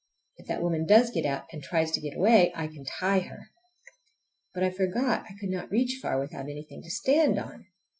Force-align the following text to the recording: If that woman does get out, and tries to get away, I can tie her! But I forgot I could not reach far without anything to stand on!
If 0.37 0.47
that 0.47 0.63
woman 0.63 0.87
does 0.87 1.11
get 1.11 1.27
out, 1.27 1.45
and 1.51 1.61
tries 1.61 1.91
to 1.91 2.01
get 2.01 2.17
away, 2.17 2.51
I 2.55 2.65
can 2.65 2.85
tie 2.85 3.19
her! 3.19 3.51
But 4.51 4.63
I 4.63 4.71
forgot 4.71 5.25
I 5.29 5.35
could 5.39 5.51
not 5.51 5.69
reach 5.69 5.99
far 6.01 6.19
without 6.19 6.45
anything 6.49 6.81
to 6.81 6.89
stand 6.89 7.37
on! 7.37 7.67